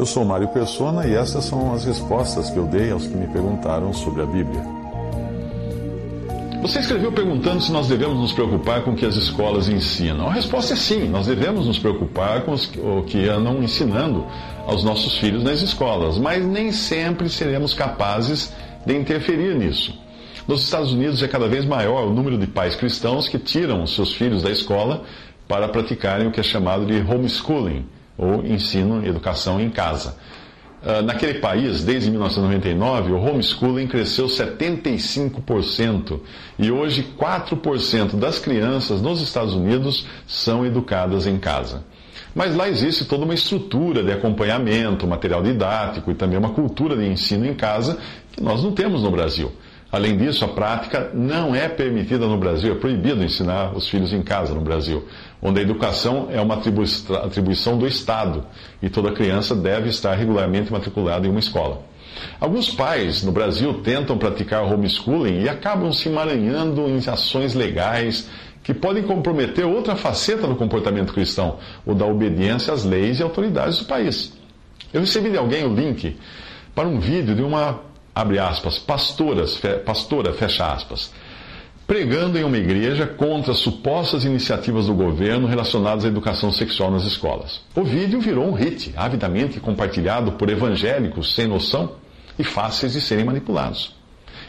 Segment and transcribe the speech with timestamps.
[0.00, 3.26] Eu sou Mário Persona e essas são as respostas que eu dei aos que me
[3.26, 4.64] perguntaram sobre a Bíblia.
[6.62, 10.26] Você escreveu perguntando se nós devemos nos preocupar com o que as escolas ensinam.
[10.26, 14.24] A resposta é sim, nós devemos nos preocupar com o que andam ensinando
[14.66, 18.54] aos nossos filhos nas escolas, mas nem sempre seremos capazes
[18.86, 19.92] de interferir nisso.
[20.48, 24.14] Nos Estados Unidos é cada vez maior o número de pais cristãos que tiram seus
[24.14, 25.02] filhos da escola
[25.46, 27.84] para praticarem o que é chamado de homeschooling
[28.20, 30.14] ou ensino, educação em casa.
[30.82, 36.20] Uh, naquele país, desde 1999, o homeschooling cresceu 75%
[36.58, 41.84] e hoje 4% das crianças nos Estados Unidos são educadas em casa.
[42.34, 47.06] Mas lá existe toda uma estrutura de acompanhamento, material didático e também uma cultura de
[47.06, 47.98] ensino em casa
[48.32, 49.52] que nós não temos no Brasil.
[49.92, 54.22] Além disso, a prática não é permitida no Brasil, é proibido ensinar os filhos em
[54.22, 55.04] casa no Brasil,
[55.42, 58.46] onde a educação é uma atribuição do Estado
[58.80, 61.82] e toda criança deve estar regularmente matriculada em uma escola.
[62.38, 68.28] Alguns pais no Brasil tentam praticar homeschooling e acabam se emaranhando em ações legais
[68.62, 73.78] que podem comprometer outra faceta do comportamento cristão, o da obediência às leis e autoridades
[73.78, 74.32] do país.
[74.92, 76.16] Eu recebi de alguém o link
[76.74, 77.89] para um vídeo de uma
[78.20, 81.10] abre aspas, pastoras, fe, pastora, fecha aspas,
[81.86, 87.62] pregando em uma igreja contra supostas iniciativas do governo relacionadas à educação sexual nas escolas.
[87.74, 91.92] O vídeo virou um hit, avidamente compartilhado por evangélicos sem noção
[92.38, 93.94] e fáceis de serem manipulados.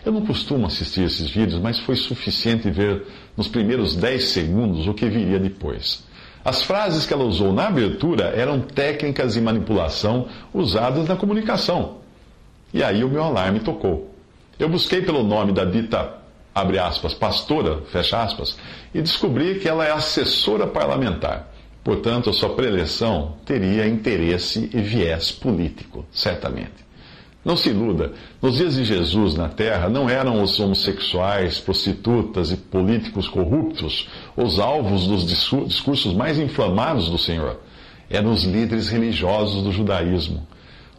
[0.05, 3.07] Eu não costumo assistir esses vídeos, mas foi suficiente ver
[3.37, 6.03] nos primeiros 10 segundos o que viria depois.
[6.43, 12.00] As frases que ela usou na abertura eram técnicas de manipulação usadas na comunicação,
[12.73, 14.11] e aí o meu alarme tocou.
[14.57, 16.17] Eu busquei pelo nome da dita,
[16.53, 18.57] abre aspas, pastora, fecha aspas,
[18.93, 21.51] e descobri que ela é assessora parlamentar.
[21.83, 26.91] Portanto, a sua preleção teria interesse e viés político, certamente.
[27.43, 32.57] Não se iluda, nos dias de Jesus na terra não eram os homossexuais, prostitutas e
[32.57, 34.07] políticos corruptos
[34.37, 37.59] os alvos dos discursos mais inflamados do Senhor.
[38.11, 40.45] Eram os líderes religiosos do judaísmo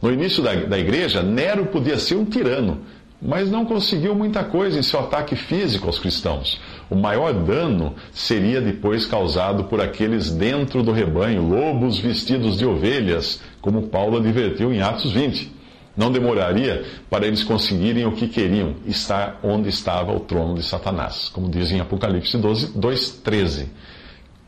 [0.03, 2.81] no início da, da igreja, Nero podia ser um tirano,
[3.21, 6.61] mas não conseguiu muita coisa em seu ataque físico aos cristãos.
[6.91, 13.41] O maior dano seria depois causado por aqueles dentro do rebanho, lobos vestidos de ovelhas,
[13.61, 15.53] como Paulo advertiu em Atos 20.
[15.97, 21.31] Não demoraria para eles conseguirem o que queriam, estar onde estava o trono de Satanás,
[21.33, 23.67] como diz em Apocalipse 12, 2,13.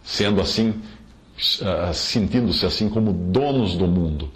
[0.02, 4.30] Sendo assim, uh, sentindo-se assim como donos do mundo.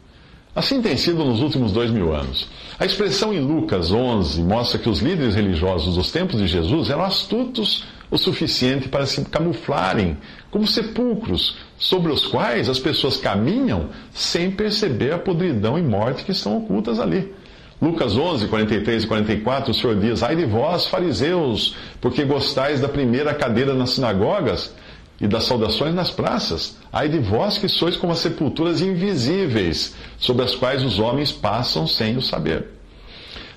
[0.55, 2.49] Assim tem sido nos últimos dois mil anos.
[2.79, 7.05] A expressão em Lucas 11 mostra que os líderes religiosos dos tempos de Jesus eram
[7.05, 10.17] astutos o suficiente para se camuflarem
[10.51, 16.33] como sepulcros sobre os quais as pessoas caminham sem perceber a podridão e morte que
[16.33, 17.33] estão ocultas ali.
[17.81, 22.89] Lucas 11, 43 e 44, o Senhor diz: Ai de vós, fariseus, porque gostais da
[22.89, 24.75] primeira cadeira nas sinagogas
[25.21, 26.77] e das saudações nas praças.
[26.93, 31.87] Ai de vós que sois como as sepulturas invisíveis, sobre as quais os homens passam
[31.87, 32.67] sem o saber.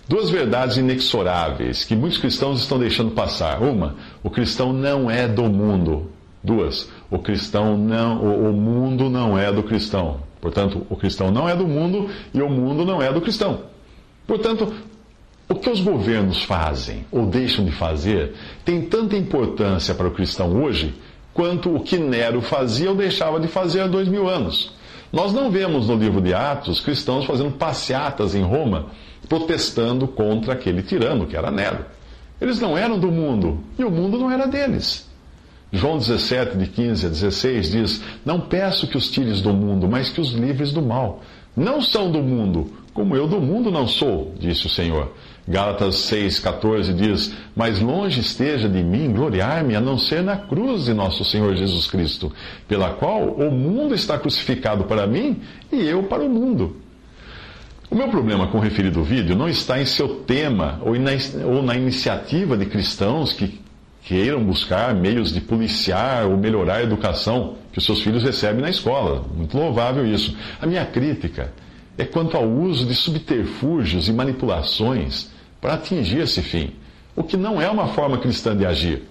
[0.07, 3.61] Duas verdades inexoráveis que muitos cristãos estão deixando passar.
[3.61, 6.11] Uma, o cristão não é do mundo.
[6.43, 10.21] Duas, o cristão não, o, o mundo não é do cristão.
[10.41, 13.61] Portanto, o cristão não é do mundo e o mundo não é do cristão.
[14.25, 14.73] Portanto,
[15.47, 18.33] o que os governos fazem ou deixam de fazer
[18.65, 20.95] tem tanta importância para o cristão hoje
[21.33, 24.73] quanto o que Nero fazia ou deixava de fazer há dois mil anos.
[25.11, 28.87] Nós não vemos no livro de Atos cristãos fazendo passeatas em Roma,
[29.27, 31.85] protestando contra aquele tirano que era Nero.
[32.39, 35.09] Eles não eram do mundo e o mundo não era deles.
[35.71, 40.09] João 17, de 15 a 16 diz: Não peço que os tires do mundo, mas
[40.09, 41.21] que os livres do mal.
[41.55, 45.13] Não são do mundo, como eu do mundo não sou, disse o Senhor.
[45.47, 50.93] Gálatas 6,14 diz: Mas longe esteja de mim gloriar-me a não ser na cruz de
[50.93, 52.31] nosso Senhor Jesus Cristo,
[52.67, 55.41] pela qual o mundo está crucificado para mim
[55.71, 56.77] e eu para o mundo.
[57.89, 61.11] O meu problema com o referido vídeo não está em seu tema ou na,
[61.45, 63.59] ou na iniciativa de cristãos que
[64.03, 68.69] queiram buscar meios de policiar ou melhorar a educação que os seus filhos recebem na
[68.69, 69.25] escola.
[69.35, 70.35] Muito louvável isso.
[70.61, 71.51] A minha crítica
[71.97, 75.29] é quanto ao uso de subterfúgios e manipulações
[75.59, 76.71] para atingir esse fim,
[77.15, 79.03] o que não é uma forma cristã de agir.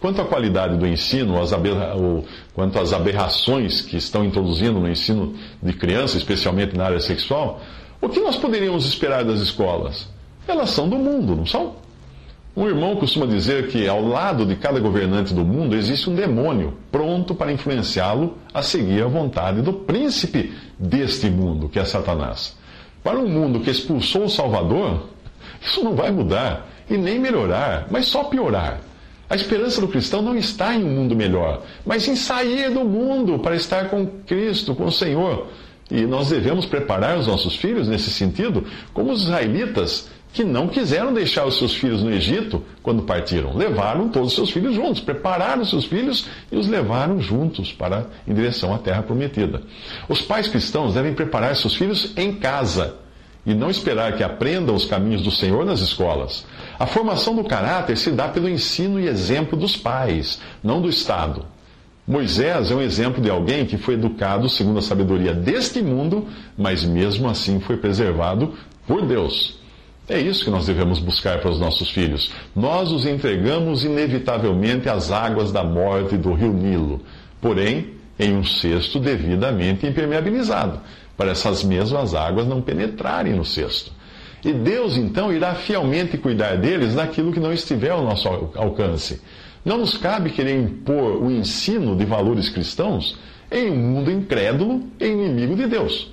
[0.00, 2.24] Quanto à qualidade do ensino, ou,
[2.54, 7.60] quanto às aberrações que estão introduzindo no ensino de criança, especialmente na área sexual,
[8.00, 10.08] o que nós poderíamos esperar das escolas?
[10.48, 11.76] Elas são do mundo, não são?
[12.56, 16.74] Um irmão costuma dizer que ao lado de cada governante do mundo existe um demônio
[16.90, 22.56] pronto para influenciá-lo a seguir a vontade do príncipe deste mundo, que é Satanás.
[23.04, 25.08] Para um mundo que expulsou o Salvador,
[25.62, 28.80] isso não vai mudar e nem melhorar, mas só piorar.
[29.28, 33.38] A esperança do cristão não está em um mundo melhor, mas em sair do mundo
[33.38, 35.46] para estar com Cristo, com o Senhor.
[35.88, 41.12] E nós devemos preparar os nossos filhos nesse sentido, como os israelitas que não quiseram
[41.12, 43.56] deixar os seus filhos no Egito quando partiram.
[43.56, 48.06] Levaram todos os seus filhos juntos, prepararam os seus filhos e os levaram juntos para
[48.26, 49.62] em direção à terra prometida.
[50.08, 52.96] Os pais cristãos devem preparar seus filhos em casa
[53.44, 56.46] e não esperar que aprendam os caminhos do Senhor nas escolas.
[56.78, 61.44] A formação do caráter se dá pelo ensino e exemplo dos pais, não do Estado.
[62.06, 66.84] Moisés é um exemplo de alguém que foi educado segundo a sabedoria deste mundo, mas
[66.84, 68.54] mesmo assim foi preservado
[68.86, 69.59] por Deus.
[70.10, 72.32] É isso que nós devemos buscar para os nossos filhos.
[72.54, 77.00] Nós os entregamos inevitavelmente às águas da morte do rio Nilo,
[77.40, 80.80] porém em um cesto devidamente impermeabilizado,
[81.16, 83.92] para essas mesmas águas não penetrarem no cesto.
[84.44, 89.22] E Deus então irá fielmente cuidar deles naquilo que não estiver ao nosso alcance.
[89.64, 93.16] Não nos cabe querer impor o ensino de valores cristãos
[93.48, 96.10] em um mundo incrédulo e inimigo de Deus.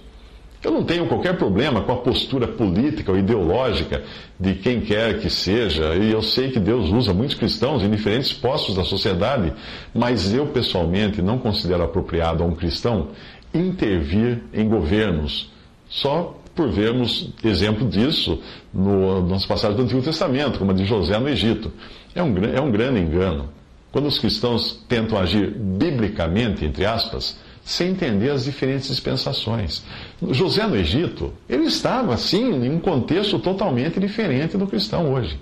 [0.68, 4.04] Eu não tenho qualquer problema com a postura política ou ideológica
[4.38, 8.34] de quem quer que seja, e eu sei que Deus usa muitos cristãos em diferentes
[8.34, 9.54] postos da sociedade,
[9.96, 13.12] mas eu pessoalmente não considero apropriado a um cristão
[13.54, 15.50] intervir em governos,
[15.88, 18.38] só por vermos exemplo disso
[18.74, 21.72] no, nas passagens do Antigo Testamento, como a de José no Egito.
[22.14, 23.48] É um, é um grande engano.
[23.90, 29.84] Quando os cristãos tentam agir biblicamente, entre aspas, sem entender as diferentes dispensações.
[30.32, 35.38] José no Egito, ele estava, sim, em um contexto totalmente diferente do cristão hoje.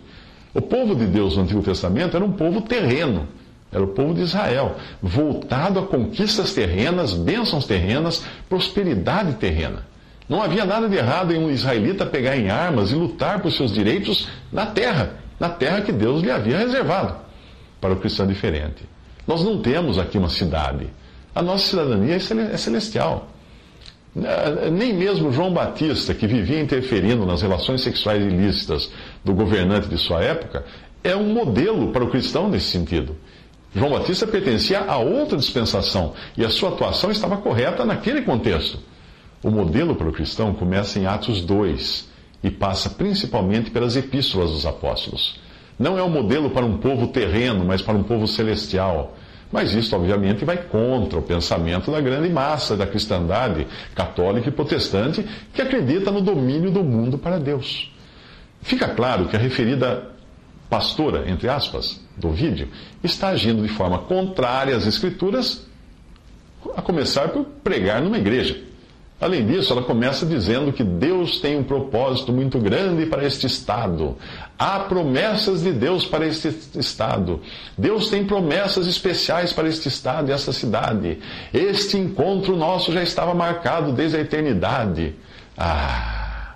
[0.52, 3.28] O povo de Deus no Antigo Testamento era um povo terreno,
[3.72, 9.86] era o povo de Israel, voltado a conquistas terrenas, bênçãos terrenas, prosperidade terrena.
[10.28, 13.72] Não havia nada de errado em um israelita pegar em armas e lutar por seus
[13.72, 17.18] direitos na terra, na terra que Deus lhe havia reservado.
[17.80, 18.84] Para o cristão diferente.
[19.28, 20.88] Nós não temos aqui uma cidade.
[21.36, 23.28] A nossa cidadania é celestial.
[24.72, 28.90] Nem mesmo João Batista, que vivia interferindo nas relações sexuais ilícitas
[29.26, 30.64] do governante de sua época,
[31.04, 33.18] é um modelo para o cristão nesse sentido.
[33.76, 38.80] João Batista pertencia a outra dispensação e a sua atuação estava correta naquele contexto.
[39.44, 42.08] O modelo para o cristão começa em Atos 2
[42.42, 45.38] e passa principalmente pelas epístolas dos apóstolos.
[45.78, 49.15] Não é um modelo para um povo terreno, mas para um povo celestial
[49.52, 55.26] mas isso, obviamente, vai contra o pensamento da grande massa da cristandade católica e protestante
[55.54, 57.92] que acredita no domínio do mundo para Deus.
[58.62, 60.12] Fica claro que a referida
[60.70, 62.68] pastora, entre aspas, do vídeo,
[63.04, 65.66] está agindo de forma contrária às Escrituras,
[66.76, 68.60] a começar por pregar numa igreja.
[69.26, 74.16] Além disso, ela começa dizendo que Deus tem um propósito muito grande para este Estado.
[74.56, 77.42] Há promessas de Deus para este Estado.
[77.76, 81.18] Deus tem promessas especiais para este Estado e esta cidade.
[81.52, 85.16] Este encontro nosso já estava marcado desde a eternidade.
[85.58, 86.54] Ah!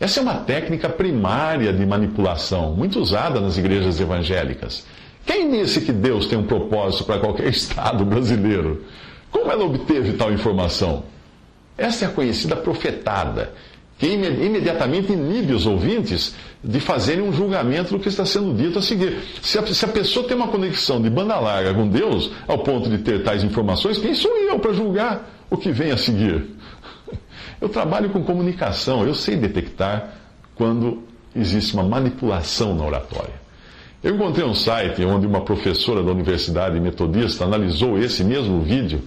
[0.00, 4.84] Essa é uma técnica primária de manipulação, muito usada nas igrejas evangélicas.
[5.24, 8.84] Quem disse que Deus tem um propósito para qualquer Estado brasileiro?
[9.30, 11.04] Como ela obteve tal informação?
[11.80, 13.54] Essa é a conhecida profetada,
[13.98, 18.82] que imediatamente inibe os ouvintes de fazerem um julgamento do que está sendo dito a
[18.82, 19.16] seguir.
[19.40, 22.90] Se a, se a pessoa tem uma conexão de banda larga com Deus, ao ponto
[22.90, 26.50] de ter tais informações, quem sou eu para julgar o que vem a seguir?
[27.58, 30.14] Eu trabalho com comunicação, eu sei detectar
[30.54, 31.02] quando
[31.36, 33.34] existe uma manipulação na oratória.
[34.02, 39.02] Eu encontrei um site onde uma professora da Universidade Metodista analisou esse mesmo vídeo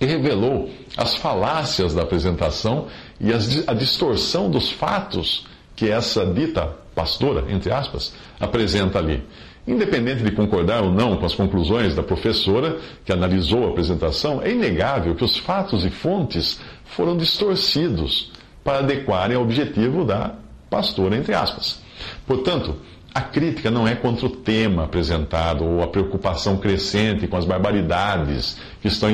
[0.00, 2.86] e revelou as falácias da apresentação
[3.20, 5.46] e as, a distorção dos fatos
[5.76, 9.22] que essa dita pastora, entre aspas, apresenta ali.
[9.66, 14.50] Independente de concordar ou não com as conclusões da professora que analisou a apresentação, é
[14.50, 18.30] inegável que os fatos e fontes foram distorcidos
[18.62, 20.34] para adequarem ao objetivo da
[20.68, 21.82] pastora, entre aspas.
[22.26, 22.76] Portanto,
[23.14, 28.58] A crítica não é contra o tema apresentado ou a preocupação crescente com as barbaridades
[28.84, 29.08] que estão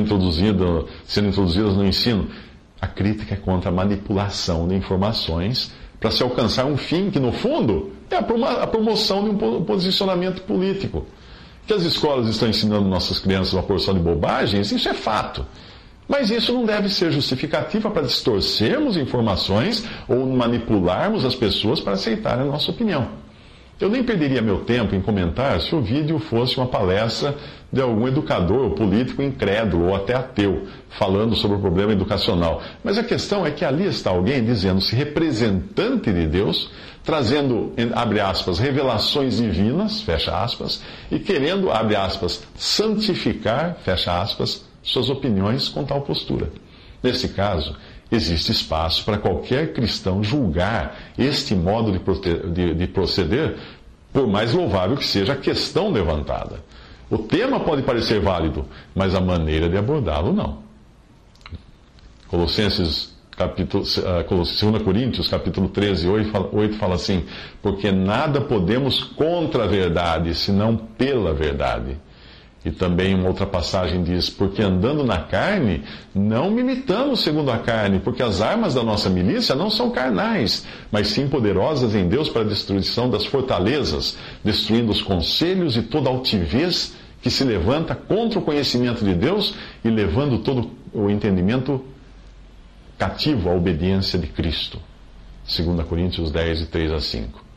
[1.07, 2.27] sendo introduzidas no ensino.
[2.81, 7.31] A crítica é contra a manipulação de informações para se alcançar um fim que, no
[7.31, 11.07] fundo, é a promoção de um posicionamento político.
[11.69, 15.47] Que as escolas estão ensinando nossas crianças uma porção de bobagens, isso é fato.
[16.09, 22.43] Mas isso não deve ser justificativa para distorcermos informações ou manipularmos as pessoas para aceitarem
[22.43, 23.20] a nossa opinião.
[23.81, 27.35] Eu nem perderia meu tempo em comentar se o vídeo fosse uma palestra
[27.73, 32.61] de algum educador político incrédulo ou até ateu, falando sobre o problema educacional.
[32.85, 36.71] Mas a questão é que ali está alguém dizendo-se representante de Deus,
[37.03, 45.09] trazendo, abre aspas, revelações divinas, fecha aspas, e querendo, abre aspas, santificar, fecha aspas, suas
[45.09, 46.51] opiniões com tal postura.
[47.03, 47.75] Nesse caso,
[48.11, 53.57] existe espaço para qualquer cristão julgar este modo de, de, de proceder,
[54.13, 56.63] por mais louvável que seja a questão levantada.
[57.09, 60.59] O tema pode parecer válido, mas a maneira de abordá-lo não.
[62.29, 67.25] Colossenses capítulo, 2 uh, Coríntios, capítulo 13, 8 8 fala assim:
[67.63, 71.97] Porque nada podemos contra a verdade, senão pela verdade.
[72.63, 75.83] E também uma outra passagem diz: Porque andando na carne,
[76.15, 81.09] não militamos segundo a carne, porque as armas da nossa milícia não são carnais, mas
[81.09, 86.95] sim poderosas em Deus para a destruição das fortalezas, destruindo os conselhos e toda altivez
[87.23, 91.83] que se levanta contra o conhecimento de Deus e levando todo o entendimento
[92.99, 94.79] cativo à obediência de Cristo.
[95.47, 97.50] 2 Coríntios 10, 3 a 5.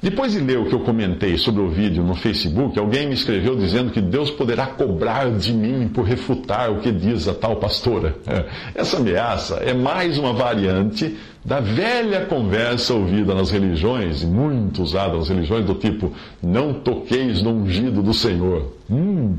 [0.00, 3.56] Depois de ler o que eu comentei sobre o vídeo no Facebook, alguém me escreveu
[3.56, 8.14] dizendo que Deus poderá cobrar de mim por refutar o que diz a tal pastora.
[8.24, 8.44] É,
[8.76, 15.28] essa ameaça é mais uma variante da velha conversa ouvida nas religiões, muito usada nas
[15.28, 18.72] religiões, do tipo: não toqueis no ungido do Senhor.
[18.88, 19.36] Hum.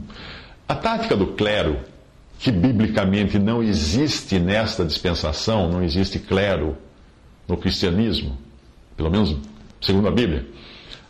[0.68, 1.78] A tática do clero,
[2.38, 6.76] que biblicamente não existe nesta dispensação, não existe clero
[7.48, 8.38] no cristianismo,
[8.98, 9.38] pelo menos
[9.82, 10.46] segundo a Bíblia.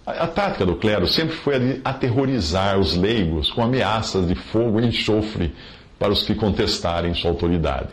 [0.06, 4.80] A, tática do clero sempre foi a de aterrorizar os leigos com ameaças de fogo
[4.80, 5.54] e enxofre
[6.00, 7.90] para os que contestarem sua autoridade.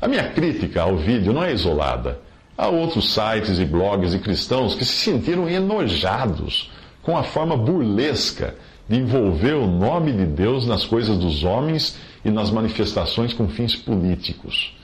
[0.00, 2.20] A minha crítica ao vídeo não é isolada.
[2.58, 6.70] Há outros sites e blogs e cristãos que se sentiram enojados
[7.02, 8.54] com a forma burlesca
[8.88, 13.74] de envolver o nome de Deus nas coisas dos homens e nas manifestações com fins
[13.74, 14.75] políticos.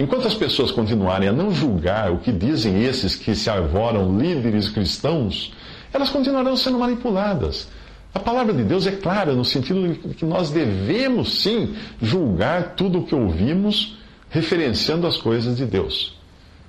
[0.00, 4.70] Enquanto as pessoas continuarem a não julgar o que dizem esses que se arvoram líderes
[4.70, 5.52] cristãos,
[5.92, 7.68] elas continuarão sendo manipuladas.
[8.14, 13.00] A palavra de Deus é clara no sentido de que nós devemos sim julgar tudo
[13.00, 13.98] o que ouvimos,
[14.30, 16.18] referenciando as coisas de Deus.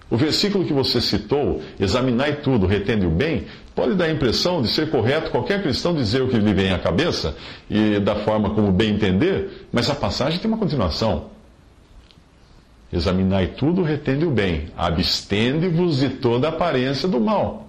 [0.10, 4.68] O versículo que você citou, examinai tudo, retende o bem, pode dar a impressão de
[4.68, 7.34] ser correto qualquer cristão dizer o que lhe vem à cabeça
[7.70, 11.40] e da forma como bem entender, mas a passagem tem uma continuação.
[12.92, 14.68] Examinai tudo, retende o bem.
[14.78, 17.68] Abstende-vos de toda aparência do mal.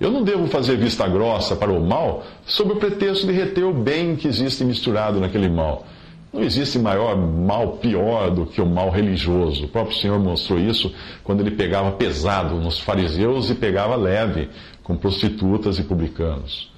[0.00, 3.72] Eu não devo fazer vista grossa para o mal sob o pretexto de reter o
[3.72, 5.86] bem que existe misturado naquele mal.
[6.32, 9.64] Não existe maior mal pior do que o mal religioso.
[9.64, 10.92] O próprio Senhor mostrou isso
[11.22, 14.48] quando ele pegava pesado nos fariseus e pegava leve
[14.82, 16.72] com prostitutas e publicanos.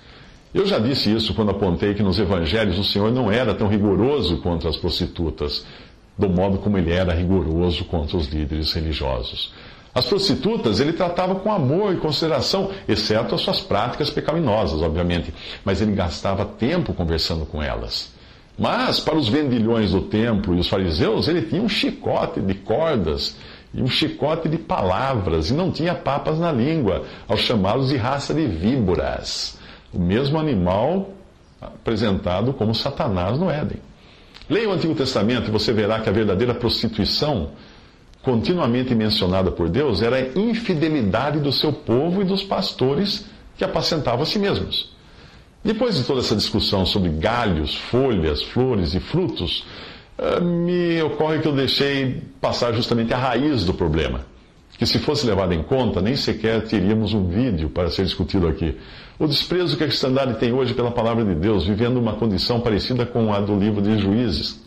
[0.55, 4.39] Eu já disse isso quando apontei que nos evangelhos o Senhor não era tão rigoroso
[4.39, 5.67] contra as prostitutas,
[6.19, 9.53] do modo como ele era rigoroso contra os líderes religiosos.
[9.95, 15.33] As prostitutas ele tratava com amor e consideração, exceto as suas práticas pecaminosas, obviamente,
[15.65, 18.13] mas ele gastava tempo conversando com elas.
[18.59, 23.37] Mas para os vendilhões do templo e os fariseus, ele tinha um chicote de cordas
[23.73, 28.33] e um chicote de palavras, e não tinha papas na língua, ao chamá-los de raça
[28.33, 29.59] de víboras,
[29.93, 31.11] o mesmo animal
[31.61, 33.86] apresentado como Satanás no Éden.
[34.49, 37.51] Leia o Antigo Testamento e você verá que a verdadeira prostituição,
[38.23, 43.27] continuamente mencionada por Deus, era a infidelidade do seu povo e dos pastores
[43.57, 44.95] que apacentavam a si mesmos.
[45.65, 49.65] Depois de toda essa discussão sobre galhos, folhas, flores e frutos,
[50.17, 54.36] eh, me ocorre que eu deixei passar justamente a raiz do problema
[54.79, 58.77] que se fosse levado em conta, nem sequer teríamos um vídeo para ser discutido aqui.
[59.19, 63.07] O desprezo que a cristandade tem hoje pela palavra de Deus, vivendo uma condição parecida
[63.07, 64.61] com a do livro de Juízes,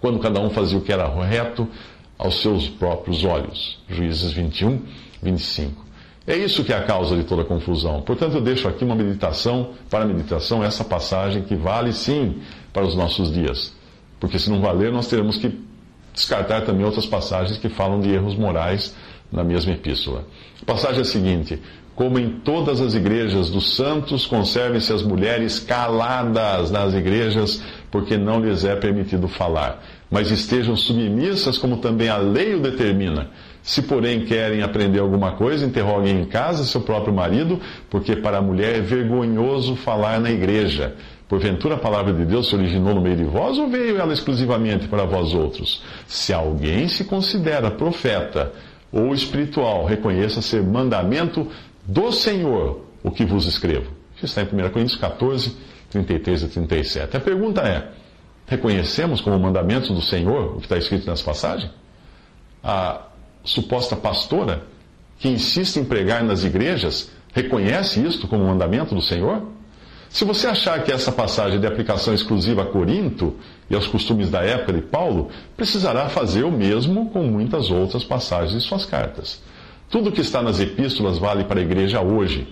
[0.00, 1.68] quando cada um fazia o que era reto
[2.16, 3.78] aos seus próprios olhos.
[3.88, 4.80] Juízes 21,
[5.22, 5.84] 25.
[6.26, 8.02] É isso que é a causa de toda a confusão.
[8.02, 12.40] Portanto, eu deixo aqui uma meditação, para a meditação, essa passagem que vale sim
[12.72, 13.72] para os nossos dias.
[14.18, 15.66] Porque se não valer, nós teremos que
[16.12, 18.94] descartar também outras passagens que falam de erros morais
[19.30, 20.24] na mesma epístola.
[20.62, 21.60] A passagem é a seguinte:
[21.96, 28.38] como em todas as igrejas dos santos, conservem-se as mulheres caladas nas igrejas, porque não
[28.38, 29.82] lhes é permitido falar.
[30.10, 33.30] Mas estejam submissas, como também a lei o determina.
[33.62, 38.42] Se, porém, querem aprender alguma coisa, interroguem em casa seu próprio marido, porque para a
[38.42, 40.94] mulher é vergonhoso falar na igreja.
[41.26, 44.86] Porventura a palavra de Deus se originou no meio de vós ou veio ela exclusivamente
[44.86, 45.82] para vós outros?
[46.06, 48.52] Se alguém se considera profeta
[48.96, 51.50] ou espiritual, reconheça ser mandamento
[51.84, 53.90] do Senhor o que vos escrevo.
[54.16, 55.56] Isso está em 1 Coríntios 14,
[55.90, 57.16] 33 a 37.
[57.16, 57.90] A pergunta é:
[58.46, 61.70] reconhecemos como mandamentos do Senhor o que está escrito nessa passagem?
[62.64, 63.02] A
[63.44, 64.62] suposta pastora
[65.18, 69.46] que insiste em pregar nas igrejas reconhece isto como mandamento do Senhor?
[70.08, 73.34] Se você achar que essa passagem é de aplicação exclusiva a Corinto
[73.68, 78.52] e aos costumes da época de Paulo, precisará fazer o mesmo com muitas outras passagens
[78.52, 79.42] de suas cartas.
[79.90, 82.46] Tudo que está nas epístolas vale para a igreja hoje,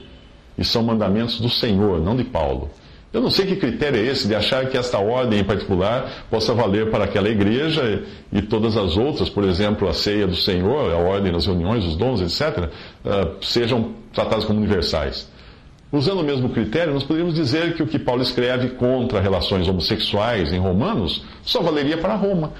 [0.56, 2.70] e são mandamentos do Senhor, não de Paulo.
[3.12, 6.52] Eu não sei que critério é esse de achar que esta ordem em particular possa
[6.52, 10.96] valer para aquela igreja e todas as outras, por exemplo, a ceia do Senhor, a
[10.96, 12.68] ordem nas reuniões, os dons, etc.,
[13.04, 15.28] ah, sejam tratadas como universais.
[15.94, 20.52] Usando o mesmo critério, nós poderíamos dizer que o que Paulo escreve contra relações homossexuais
[20.52, 22.52] em Romanos só valeria para Roma.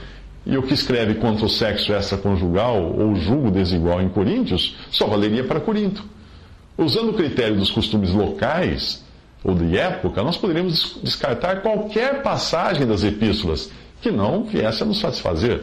[0.46, 5.42] E o que escreve contra o sexo extraconjugal ou julgo desigual em Coríntios só valeria
[5.42, 6.04] para Corinto.
[6.78, 9.04] Usando o critério dos costumes locais
[9.42, 13.68] ou de época, nós poderíamos descartar qualquer passagem das epístolas
[14.00, 15.60] que não viesse a nos satisfazer,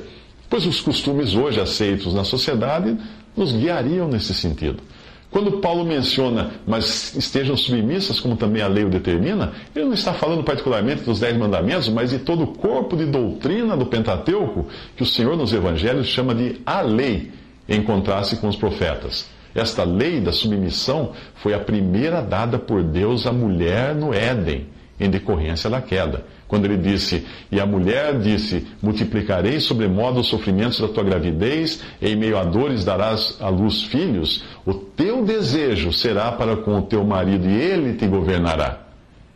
[0.50, 2.98] pois os costumes hoje aceitos na sociedade
[3.34, 4.84] nos guiariam nesse sentido.
[5.32, 10.14] Quando Paulo menciona, mas estejam submissas, como também a lei o determina, ele não está
[10.14, 15.04] falando particularmente dos Dez Mandamentos, mas de todo o corpo de doutrina do Pentateuco, que
[15.04, 17.32] o Senhor nos Evangelhos chama de a lei,
[17.68, 19.30] em contraste com os profetas.
[19.56, 24.68] Esta lei da submissão foi a primeira dada por Deus à mulher no Éden,
[25.02, 30.82] em decorrência da queda quando ele disse: E a mulher disse: Multiplicarei sobremodo os sofrimentos
[30.82, 34.44] da tua gravidez, em meio a dores darás à luz filhos.
[34.66, 38.80] O teu desejo será para com o teu marido, e ele te governará.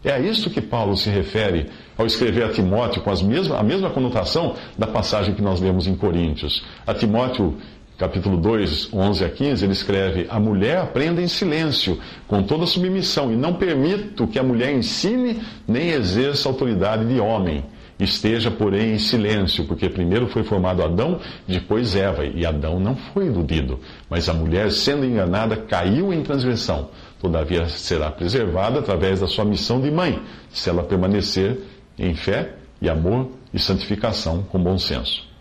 [0.03, 3.63] É a isto que Paulo se refere ao escrever a Timóteo com as mesmas, a
[3.63, 6.65] mesma conotação da passagem que nós lemos em Coríntios.
[6.85, 7.55] A Timóteo
[7.97, 13.31] capítulo 2, 11 a 15, ele escreve: A mulher aprenda em silêncio, com toda submissão,
[13.31, 17.63] e não permito que a mulher ensine nem exerça autoridade de homem.
[17.97, 23.27] Esteja, porém, em silêncio, porque primeiro foi formado Adão, depois Eva, e Adão não foi
[23.27, 23.79] iludido.
[24.09, 26.89] Mas a mulher, sendo enganada, caiu em transgressão.
[27.21, 31.57] Todavia será preservada através da sua missão de mãe, se ela permanecer
[31.97, 35.34] em fé e amor e santificação com bom senso.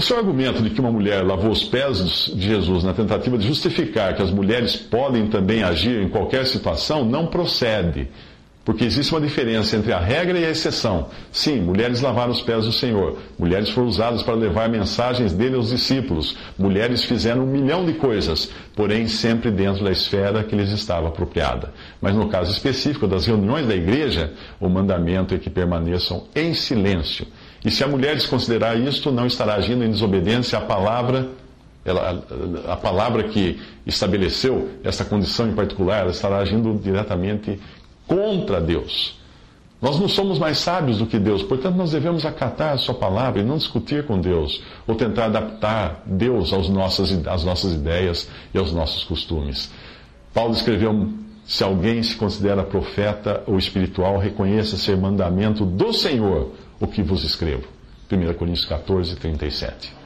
[0.00, 3.46] O seu argumento de que uma mulher lavou os pés de Jesus na tentativa de
[3.46, 8.08] justificar que as mulheres podem também agir em qualquer situação não procede,
[8.64, 11.08] porque existe uma diferença entre a regra e a exceção.
[11.30, 15.68] Sim, mulheres lavaram os pés do Senhor, mulheres foram usadas para levar mensagens dele aos
[15.68, 21.08] discípulos, mulheres fizeram um milhão de coisas, porém sempre dentro da esfera que lhes estava
[21.08, 21.74] apropriada.
[22.00, 27.26] Mas no caso específico das reuniões da igreja, o mandamento é que permaneçam em silêncio
[27.64, 31.28] e se a mulher desconsiderar isto, não estará agindo em desobediência à palavra,
[31.84, 32.22] ela,
[32.68, 37.58] a, palavra que estabeleceu essa condição em particular, ela estará agindo diretamente
[38.06, 39.18] contra Deus.
[39.80, 43.40] Nós não somos mais sábios do que Deus, portanto, nós devemos acatar a Sua palavra
[43.40, 48.58] e não discutir com Deus, ou tentar adaptar Deus às nossas, às nossas ideias e
[48.58, 49.72] aos nossos costumes.
[50.34, 51.08] Paulo escreveu:
[51.46, 57.22] Se alguém se considera profeta ou espiritual, reconheça ser mandamento do Senhor o que vos
[57.22, 57.68] escrevo.
[58.10, 59.99] 1 Coríntios 14, 37.